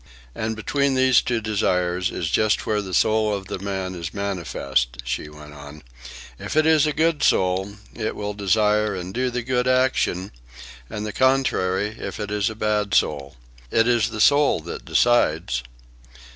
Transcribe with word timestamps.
"And 0.33 0.55
between 0.55 0.95
these 0.95 1.21
two 1.21 1.41
desires 1.41 2.09
is 2.09 2.31
just 2.31 2.65
where 2.65 2.81
the 2.81 2.91
soul 2.91 3.35
of 3.35 3.45
the 3.45 3.59
man 3.59 3.93
is 3.93 4.15
manifest," 4.15 4.97
she 5.03 5.29
went 5.29 5.53
on. 5.53 5.83
"If 6.39 6.57
it 6.57 6.65
is 6.65 6.87
a 6.87 6.91
good 6.91 7.21
soul, 7.21 7.75
it 7.93 8.15
will 8.15 8.33
desire 8.33 8.95
and 8.95 9.13
do 9.13 9.29
the 9.29 9.43
good 9.43 9.67
action, 9.67 10.31
and 10.89 11.05
the 11.05 11.13
contrary 11.13 11.97
if 11.99 12.19
it 12.19 12.31
is 12.31 12.49
a 12.49 12.55
bad 12.55 12.95
soul. 12.95 13.35
It 13.69 13.87
is 13.87 14.09
the 14.09 14.19
soul 14.19 14.59
that 14.61 14.85
decides." 14.85 15.61